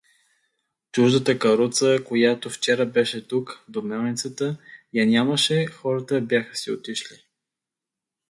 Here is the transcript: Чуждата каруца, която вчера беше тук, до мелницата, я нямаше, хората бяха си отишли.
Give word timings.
Чуждата 0.91 1.39
каруца, 1.39 1.99
която 2.05 2.49
вчера 2.49 2.85
беше 2.85 3.27
тук, 3.27 3.63
до 3.69 3.81
мелницата, 3.83 4.57
я 4.93 5.05
нямаше, 5.07 5.65
хората 5.65 6.21
бяха 6.21 6.55
си 6.55 6.71
отишли. 6.71 7.17